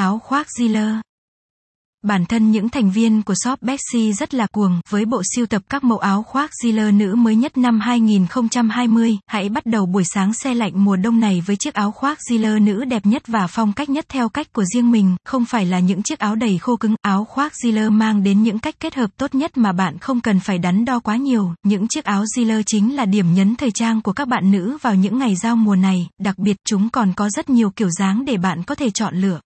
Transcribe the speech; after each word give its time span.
áo 0.00 0.18
khoác 0.18 0.46
Ziller. 0.58 1.00
Bản 2.02 2.26
thân 2.26 2.50
những 2.50 2.68
thành 2.68 2.90
viên 2.90 3.22
của 3.22 3.34
shop 3.44 3.62
Betsy 3.62 4.12
rất 4.12 4.34
là 4.34 4.46
cuồng, 4.46 4.80
với 4.90 5.04
bộ 5.04 5.22
siêu 5.34 5.46
tập 5.46 5.62
các 5.68 5.84
mẫu 5.84 5.98
áo 5.98 6.22
khoác 6.22 6.50
Ziller 6.62 6.96
nữ 6.96 7.14
mới 7.14 7.36
nhất 7.36 7.58
năm 7.58 7.80
2020, 7.80 9.18
hãy 9.26 9.48
bắt 9.48 9.66
đầu 9.66 9.86
buổi 9.86 10.04
sáng 10.04 10.34
xe 10.34 10.54
lạnh 10.54 10.84
mùa 10.84 10.96
đông 10.96 11.20
này 11.20 11.42
với 11.46 11.56
chiếc 11.56 11.74
áo 11.74 11.92
khoác 11.92 12.18
Ziller 12.30 12.64
nữ 12.64 12.84
đẹp 12.84 13.06
nhất 13.06 13.22
và 13.26 13.46
phong 13.46 13.72
cách 13.72 13.88
nhất 13.88 14.04
theo 14.08 14.28
cách 14.28 14.52
của 14.52 14.64
riêng 14.64 14.90
mình, 14.90 15.16
không 15.24 15.44
phải 15.44 15.66
là 15.66 15.78
những 15.78 16.02
chiếc 16.02 16.18
áo 16.18 16.34
đầy 16.34 16.58
khô 16.58 16.76
cứng, 16.76 16.94
áo 17.02 17.24
khoác 17.24 17.52
Ziller 17.62 17.90
mang 17.90 18.22
đến 18.22 18.42
những 18.42 18.58
cách 18.58 18.74
kết 18.80 18.94
hợp 18.94 19.10
tốt 19.16 19.34
nhất 19.34 19.56
mà 19.56 19.72
bạn 19.72 19.98
không 19.98 20.20
cần 20.20 20.40
phải 20.40 20.58
đắn 20.58 20.84
đo 20.84 21.00
quá 21.00 21.16
nhiều, 21.16 21.54
những 21.62 21.88
chiếc 21.88 22.04
áo 22.04 22.24
Ziller 22.36 22.62
chính 22.66 22.96
là 22.96 23.04
điểm 23.04 23.34
nhấn 23.34 23.56
thời 23.56 23.70
trang 23.70 24.02
của 24.02 24.12
các 24.12 24.28
bạn 24.28 24.50
nữ 24.50 24.78
vào 24.82 24.94
những 24.94 25.18
ngày 25.18 25.36
giao 25.36 25.56
mùa 25.56 25.76
này, 25.76 26.08
đặc 26.20 26.38
biệt 26.38 26.56
chúng 26.68 26.90
còn 26.90 27.12
có 27.16 27.30
rất 27.30 27.50
nhiều 27.50 27.70
kiểu 27.70 27.88
dáng 27.90 28.24
để 28.24 28.36
bạn 28.36 28.62
có 28.62 28.74
thể 28.74 28.90
chọn 28.90 29.16
lựa. 29.16 29.40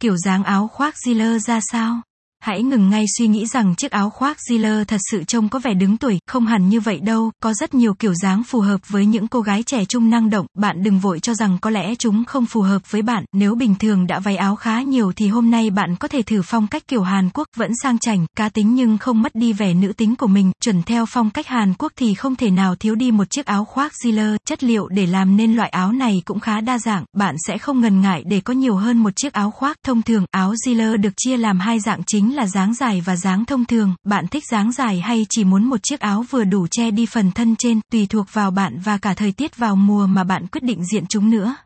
Kiểu 0.00 0.16
dáng 0.16 0.44
áo 0.44 0.68
khoác 0.68 0.94
Ziller 0.94 1.38
ra 1.38 1.60
sao? 1.72 2.02
Hãy 2.40 2.62
ngừng 2.62 2.90
ngay 2.90 3.04
suy 3.18 3.26
nghĩ 3.26 3.46
rằng 3.46 3.74
chiếc 3.74 3.90
áo 3.90 4.10
khoác 4.10 4.36
Ziller 4.48 4.84
thật 4.84 5.00
sự 5.10 5.24
trông 5.24 5.48
có 5.48 5.58
vẻ 5.58 5.74
đứng 5.74 5.96
tuổi, 5.96 6.18
không 6.26 6.46
hẳn 6.46 6.68
như 6.68 6.80
vậy 6.80 7.00
đâu, 7.00 7.30
có 7.42 7.54
rất 7.54 7.74
nhiều 7.74 7.94
kiểu 7.94 8.14
dáng 8.14 8.42
phù 8.42 8.60
hợp 8.60 8.80
với 8.88 9.06
những 9.06 9.28
cô 9.28 9.40
gái 9.40 9.62
trẻ 9.62 9.84
trung 9.84 10.10
năng 10.10 10.30
động, 10.30 10.46
bạn 10.54 10.82
đừng 10.82 10.98
vội 10.98 11.20
cho 11.20 11.34
rằng 11.34 11.58
có 11.60 11.70
lẽ 11.70 11.94
chúng 11.98 12.24
không 12.24 12.46
phù 12.46 12.60
hợp 12.60 12.90
với 12.90 13.02
bạn, 13.02 13.24
nếu 13.32 13.54
bình 13.54 13.74
thường 13.74 14.06
đã 14.06 14.18
váy 14.18 14.36
áo 14.36 14.56
khá 14.56 14.82
nhiều 14.82 15.12
thì 15.16 15.28
hôm 15.28 15.50
nay 15.50 15.70
bạn 15.70 15.96
có 15.96 16.08
thể 16.08 16.22
thử 16.22 16.42
phong 16.44 16.66
cách 16.66 16.88
kiểu 16.88 17.02
Hàn 17.02 17.30
Quốc, 17.34 17.48
vẫn 17.56 17.70
sang 17.82 17.98
chảnh, 17.98 18.26
cá 18.36 18.48
tính 18.48 18.74
nhưng 18.74 18.98
không 18.98 19.22
mất 19.22 19.34
đi 19.34 19.52
vẻ 19.52 19.74
nữ 19.74 19.92
tính 19.92 20.16
của 20.16 20.26
mình, 20.26 20.52
chuẩn 20.64 20.82
theo 20.82 21.06
phong 21.06 21.30
cách 21.30 21.46
Hàn 21.46 21.74
Quốc 21.78 21.92
thì 21.96 22.14
không 22.14 22.36
thể 22.36 22.50
nào 22.50 22.74
thiếu 22.74 22.94
đi 22.94 23.10
một 23.10 23.30
chiếc 23.30 23.46
áo 23.46 23.64
khoác 23.64 23.92
Ziller, 24.04 24.36
chất 24.46 24.64
liệu 24.64 24.88
để 24.88 25.06
làm 25.06 25.36
nên 25.36 25.56
loại 25.56 25.68
áo 25.68 25.92
này 25.92 26.22
cũng 26.24 26.40
khá 26.40 26.60
đa 26.60 26.78
dạng, 26.78 27.04
bạn 27.16 27.34
sẽ 27.46 27.58
không 27.58 27.80
ngần 27.80 28.00
ngại 28.00 28.22
để 28.26 28.40
có 28.40 28.54
nhiều 28.54 28.76
hơn 28.76 28.98
một 28.98 29.16
chiếc 29.16 29.32
áo 29.32 29.50
khoác, 29.50 29.76
thông 29.84 30.02
thường, 30.02 30.24
áo 30.30 30.54
Ziller 30.66 30.96
được 30.96 31.12
chia 31.16 31.36
làm 31.36 31.60
hai 31.60 31.80
dạng 31.80 32.02
chính 32.06 32.25
là 32.34 32.46
dáng 32.46 32.74
dài 32.74 33.00
và 33.00 33.16
dáng 33.16 33.44
thông 33.44 33.64
thường, 33.64 33.94
bạn 34.04 34.26
thích 34.26 34.44
dáng 34.50 34.72
dài 34.72 35.00
hay 35.00 35.26
chỉ 35.30 35.44
muốn 35.44 35.64
một 35.64 35.80
chiếc 35.82 36.00
áo 36.00 36.24
vừa 36.30 36.44
đủ 36.44 36.66
che 36.70 36.90
đi 36.90 37.06
phần 37.06 37.32
thân 37.32 37.56
trên, 37.58 37.80
tùy 37.92 38.06
thuộc 38.06 38.26
vào 38.32 38.50
bạn 38.50 38.78
và 38.84 38.98
cả 38.98 39.14
thời 39.14 39.32
tiết 39.32 39.56
vào 39.56 39.76
mùa 39.76 40.06
mà 40.06 40.24
bạn 40.24 40.46
quyết 40.46 40.62
định 40.64 40.84
diện 40.84 41.04
chúng 41.08 41.30
nữa. 41.30 41.56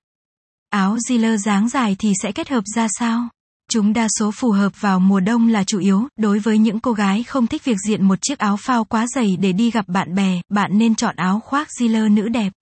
Áo 0.70 0.97
Ziller 0.97 1.36
dáng 1.36 1.69
dài 1.69 1.97
thì 1.98 2.12
sẽ 2.22 2.33
kết 2.33 2.48
hợp 2.48 2.64
ra 2.77 2.88
sao? 2.98 3.28
Chúng 3.70 3.92
đa 3.92 4.06
số 4.19 4.31
phù 4.31 4.50
hợp 4.50 4.81
vào 4.81 5.00
mùa 5.00 5.20
đông 5.20 5.48
là 5.48 5.64
chủ 5.64 5.78
yếu, 5.78 6.08
đối 6.19 6.38
với 6.38 6.58
những 6.58 6.81
cô 6.81 6.92
gái 6.92 7.22
không 7.22 7.47
thích 7.47 7.64
việc 7.64 7.77
diện 7.88 8.08
một 8.08 8.19
chiếc 8.22 8.38
áo 8.38 8.56
phao 8.56 8.84
quá 8.84 9.06
dày 9.14 9.36
để 9.41 9.53
đi 9.53 9.70
gặp 9.70 9.88
bạn 9.88 10.14
bè, 10.14 10.41
bạn 10.48 10.78
nên 10.78 10.94
chọn 10.94 11.16
áo 11.16 11.41
khoác 11.41 11.69
Ziller 11.78 12.14
nữ 12.14 12.28
đẹp 12.28 12.53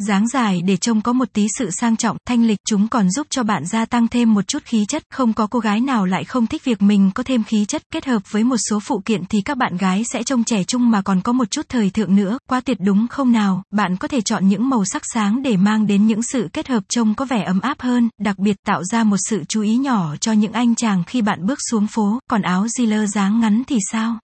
dáng 0.00 0.28
dài 0.28 0.62
để 0.66 0.76
trông 0.76 1.00
có 1.00 1.12
một 1.12 1.28
tí 1.32 1.46
sự 1.58 1.70
sang 1.70 1.96
trọng, 1.96 2.16
thanh 2.26 2.44
lịch, 2.44 2.58
chúng 2.68 2.88
còn 2.88 3.10
giúp 3.10 3.26
cho 3.30 3.42
bạn 3.42 3.66
gia 3.66 3.84
tăng 3.84 4.08
thêm 4.08 4.34
một 4.34 4.48
chút 4.48 4.64
khí 4.64 4.84
chất, 4.88 5.02
không 5.10 5.32
có 5.32 5.46
cô 5.46 5.58
gái 5.58 5.80
nào 5.80 6.06
lại 6.06 6.24
không 6.24 6.46
thích 6.46 6.64
việc 6.64 6.82
mình 6.82 7.10
có 7.14 7.22
thêm 7.22 7.44
khí 7.44 7.64
chất, 7.64 7.82
kết 7.92 8.06
hợp 8.06 8.22
với 8.30 8.44
một 8.44 8.56
số 8.70 8.80
phụ 8.80 9.02
kiện 9.04 9.24
thì 9.24 9.42
các 9.44 9.56
bạn 9.56 9.76
gái 9.76 10.04
sẽ 10.04 10.22
trông 10.22 10.44
trẻ 10.44 10.64
trung 10.64 10.90
mà 10.90 11.02
còn 11.02 11.20
có 11.20 11.32
một 11.32 11.50
chút 11.50 11.66
thời 11.68 11.90
thượng 11.90 12.16
nữa, 12.16 12.38
quá 12.48 12.60
tuyệt 12.60 12.76
đúng 12.80 13.06
không 13.08 13.32
nào, 13.32 13.62
bạn 13.70 13.96
có 13.96 14.08
thể 14.08 14.20
chọn 14.20 14.48
những 14.48 14.68
màu 14.68 14.84
sắc 14.84 15.02
sáng 15.14 15.42
để 15.42 15.56
mang 15.56 15.86
đến 15.86 16.06
những 16.06 16.22
sự 16.22 16.48
kết 16.52 16.68
hợp 16.68 16.82
trông 16.88 17.14
có 17.14 17.24
vẻ 17.24 17.42
ấm 17.42 17.60
áp 17.60 17.80
hơn, 17.80 18.08
đặc 18.20 18.38
biệt 18.38 18.56
tạo 18.66 18.84
ra 18.84 19.04
một 19.04 19.16
sự 19.28 19.44
chú 19.48 19.62
ý 19.62 19.76
nhỏ 19.76 20.16
cho 20.20 20.32
những 20.32 20.52
anh 20.52 20.74
chàng 20.74 21.04
khi 21.06 21.22
bạn 21.22 21.46
bước 21.46 21.58
xuống 21.70 21.86
phố, 21.86 22.18
còn 22.30 22.42
áo 22.42 22.66
Ziller 22.66 23.06
dáng 23.06 23.40
ngắn 23.40 23.62
thì 23.66 23.78
sao? 23.92 24.18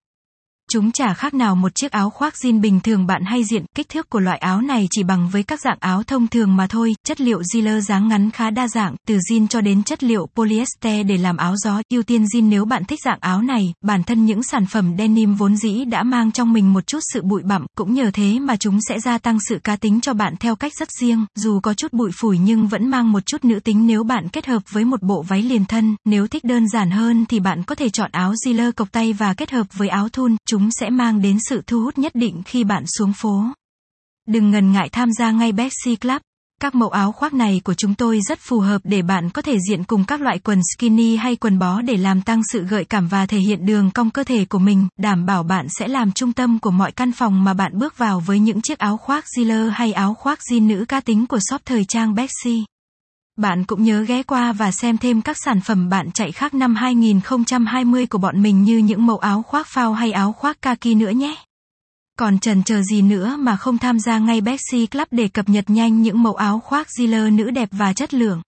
Chúng 0.73 0.93
chả 0.93 1.15
khác 1.15 1.35
nào 1.35 1.55
một 1.55 1.75
chiếc 1.75 1.93
áo 1.93 2.11
khoác 2.11 2.35
jean 2.35 2.61
bình 2.61 2.81
thường 2.81 3.07
bạn 3.07 3.25
hay 3.25 3.45
diện, 3.45 3.65
kích 3.75 3.89
thước 3.89 4.11
của 4.11 4.21
loại 4.21 4.39
áo 4.39 4.61
này 4.61 4.89
chỉ 4.91 5.03
bằng 5.03 5.29
với 5.29 5.43
các 5.43 5.61
dạng 5.61 5.77
áo 5.81 6.03
thông 6.03 6.29
thường 6.29 6.57
mà 6.57 6.67
thôi, 6.67 6.95
chất 7.05 7.21
liệu 7.21 7.41
Ziller 7.41 7.81
dáng 7.81 8.09
ngắn 8.09 8.31
khá 8.31 8.51
đa 8.51 8.69
dạng, 8.69 8.97
từ 9.07 9.19
jean 9.31 9.47
cho 9.47 9.61
đến 9.61 9.83
chất 9.83 10.05
liệu 10.05 10.27
polyester 10.37 11.07
để 11.07 11.17
làm 11.17 11.37
áo 11.37 11.55
gió, 11.57 11.83
ưu 11.91 12.03
tiên 12.03 12.25
jean 12.25 12.49
nếu 12.49 12.65
bạn 12.65 12.85
thích 12.85 13.01
dạng 13.05 13.19
áo 13.21 13.43
này, 13.43 13.75
bản 13.85 14.03
thân 14.03 14.27
những 14.27 14.43
sản 14.43 14.67
phẩm 14.67 14.95
denim 14.99 15.35
vốn 15.35 15.57
dĩ 15.57 15.85
đã 15.85 16.03
mang 16.03 16.33
trong 16.33 16.53
mình 16.53 16.73
một 16.73 16.87
chút 16.87 17.01
sự 17.13 17.23
bụi 17.23 17.43
bặm, 17.43 17.67
cũng 17.77 17.95
nhờ 17.95 18.11
thế 18.13 18.39
mà 18.39 18.57
chúng 18.57 18.79
sẽ 18.89 19.01
gia 19.01 19.19
tăng 19.19 19.39
sự 19.49 19.59
cá 19.65 19.77
tính 19.77 20.01
cho 20.01 20.15
bạn 20.15 20.35
theo 20.37 20.57
cách 20.57 20.73
rất 20.79 20.89
riêng, 21.01 21.27
dù 21.35 21.61
có 21.61 21.75
chút 21.75 21.93
bụi 21.93 22.11
phủi 22.21 22.39
nhưng 22.39 22.67
vẫn 22.67 22.89
mang 22.89 23.13
một 23.13 23.27
chút 23.27 23.45
nữ 23.45 23.61
tính 23.61 23.87
nếu 23.87 24.05
bạn 24.05 24.29
kết 24.29 24.47
hợp 24.47 24.63
với 24.71 24.85
một 24.85 25.03
bộ 25.03 25.23
váy 25.23 25.43
liền 25.43 25.65
thân, 25.65 25.97
nếu 26.05 26.27
thích 26.27 26.45
đơn 26.45 26.69
giản 26.69 26.91
hơn 26.91 27.27
thì 27.29 27.41
bạn 27.41 27.63
có 27.63 27.75
thể 27.75 27.89
chọn 27.89 28.11
áo 28.13 28.33
Ziller 28.33 28.73
cộc 28.73 28.93
tay 28.93 29.13
và 29.13 29.35
kết 29.35 29.51
hợp 29.51 29.67
với 29.73 29.89
áo 29.89 30.09
thun, 30.09 30.37
chúng 30.47 30.56
sẽ 30.71 30.91
mang 30.91 31.23
đến 31.23 31.39
sự 31.49 31.63
thu 31.67 31.81
hút 31.81 31.99
nhất 31.99 32.15
định 32.15 32.43
khi 32.45 32.65
bạn 32.65 32.85
xuống 32.87 33.13
phố. 33.13 33.45
Đừng 34.29 34.51
ngần 34.51 34.73
ngại 34.73 34.89
tham 34.89 35.13
gia 35.13 35.31
ngay 35.31 35.53
Bexy 35.53 35.97
Club. 35.97 36.23
Các 36.61 36.75
mẫu 36.75 36.89
áo 36.89 37.13
khoác 37.13 37.35
này 37.35 37.61
của 37.65 37.75
chúng 37.75 37.95
tôi 37.95 38.21
rất 38.29 38.39
phù 38.41 38.61
hợp 38.61 38.81
để 38.85 39.03
bạn 39.03 39.31
có 39.31 39.43
thể 39.43 39.57
diện 39.69 39.85
cùng 39.85 40.05
các 40.05 40.21
loại 40.21 40.39
quần 40.39 40.61
skinny 40.75 41.17
hay 41.17 41.37
quần 41.37 41.59
bó 41.59 41.83
để 41.83 41.97
làm 41.97 42.23
tăng 42.23 42.43
sự 42.53 42.65
gợi 42.65 42.85
cảm 42.85 43.09
và 43.09 43.27
thể 43.27 43.39
hiện 43.39 43.67
đường 43.67 43.91
cong 43.91 44.11
cơ 44.11 44.25
thể 44.25 44.45
của 44.45 44.59
mình, 44.59 44.89
đảm 44.99 45.27
bảo 45.27 45.43
bạn 45.43 45.67
sẽ 45.79 45.89
làm 45.89 46.13
trung 46.13 46.33
tâm 46.33 46.59
của 46.59 46.71
mọi 46.71 46.93
căn 46.93 47.13
phòng 47.13 47.45
mà 47.45 47.55
bạn 47.55 47.79
bước 47.79 47.99
vào 47.99 48.21
với 48.21 48.39
những 48.39 48.63
chiếc 48.63 48.79
áo 48.79 48.97
khoác 48.97 49.25
Ziller 49.37 49.71
hay 49.71 49.93
áo 49.93 50.15
khoác 50.15 50.39
jean 50.51 50.67
nữ 50.67 50.85
cá 50.89 51.01
tính 51.01 51.27
của 51.27 51.39
shop 51.51 51.61
thời 51.65 51.85
trang 51.85 52.15
Bexy. 52.15 52.65
Bạn 53.37 53.65
cũng 53.65 53.85
nhớ 53.85 54.03
ghé 54.03 54.23
qua 54.23 54.53
và 54.53 54.71
xem 54.71 54.99
thêm 54.99 55.23
các 55.23 55.37
sản 55.45 55.61
phẩm 55.61 55.89
bạn 55.89 56.13
chạy 56.13 56.33
khác 56.33 56.55
năm 56.55 56.75
2020 56.75 58.07
của 58.07 58.19
bọn 58.19 58.43
mình 58.43 58.65
như 58.65 58.79
những 58.79 59.07
mẫu 59.07 59.19
áo 59.19 59.43
khoác 59.43 59.67
phao 59.67 59.93
hay 59.93 60.13
áo 60.13 60.33
khoác 60.33 60.63
kaki 60.63 60.87
nữa 60.97 61.11
nhé. 61.11 61.35
Còn 62.19 62.39
trần 62.39 62.63
chờ 62.63 62.83
gì 62.83 63.03
nữa 63.03 63.37
mà 63.39 63.57
không 63.57 63.79
tham 63.79 64.01
gia 64.01 64.19
ngay 64.19 64.41
Bexy 64.41 64.87
Club 64.87 65.09
để 65.11 65.29
cập 65.29 65.49
nhật 65.49 65.71
nhanh 65.71 66.03
những 66.03 66.23
mẫu 66.23 66.35
áo 66.35 66.61
khoác 66.61 66.87
Ziller 66.99 67.37
nữ 67.37 67.51
đẹp 67.51 67.69
và 67.73 67.93
chất 67.93 68.15
lượng 68.15 68.43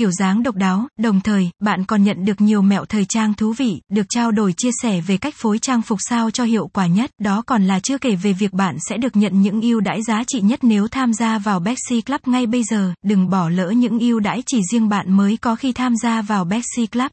kiểu 0.00 0.10
dáng 0.10 0.42
độc 0.42 0.54
đáo, 0.54 0.88
đồng 0.98 1.20
thời, 1.20 1.50
bạn 1.62 1.84
còn 1.84 2.04
nhận 2.04 2.24
được 2.24 2.40
nhiều 2.40 2.62
mẹo 2.62 2.84
thời 2.84 3.04
trang 3.04 3.34
thú 3.34 3.52
vị, 3.52 3.80
được 3.88 4.06
trao 4.08 4.30
đổi 4.30 4.54
chia 4.56 4.70
sẻ 4.82 5.00
về 5.00 5.16
cách 5.16 5.34
phối 5.36 5.58
trang 5.58 5.82
phục 5.82 5.98
sao 6.08 6.30
cho 6.30 6.44
hiệu 6.44 6.70
quả 6.72 6.86
nhất, 6.86 7.10
đó 7.20 7.42
còn 7.46 7.64
là 7.64 7.80
chưa 7.80 7.98
kể 7.98 8.16
về 8.16 8.32
việc 8.32 8.52
bạn 8.52 8.76
sẽ 8.88 8.96
được 8.96 9.16
nhận 9.16 9.40
những 9.40 9.60
ưu 9.60 9.80
đãi 9.80 10.02
giá 10.02 10.24
trị 10.26 10.40
nhất 10.40 10.58
nếu 10.62 10.88
tham 10.88 11.12
gia 11.12 11.38
vào 11.38 11.60
Bexy 11.60 12.00
Club 12.00 12.20
ngay 12.26 12.46
bây 12.46 12.62
giờ, 12.64 12.92
đừng 13.04 13.30
bỏ 13.30 13.48
lỡ 13.48 13.70
những 13.70 13.98
ưu 13.98 14.20
đãi 14.20 14.42
chỉ 14.46 14.60
riêng 14.72 14.88
bạn 14.88 15.16
mới 15.16 15.36
có 15.36 15.56
khi 15.56 15.72
tham 15.72 15.92
gia 16.02 16.22
vào 16.22 16.44
Bexy 16.44 16.86
Club. 16.86 17.10